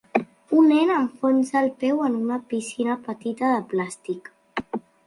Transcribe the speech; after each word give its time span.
Un 0.59 0.63
nen 0.69 0.93
enfonsa 0.93 1.61
el 1.63 1.69
peu 1.85 2.01
en 2.09 2.17
una 2.23 2.41
piscina 2.55 2.99
petita 3.11 3.55
de 3.57 3.65
plàstic. 3.77 4.35